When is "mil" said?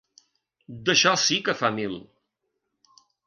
1.77-1.93